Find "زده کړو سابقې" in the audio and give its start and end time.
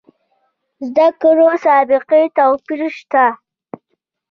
0.87-2.23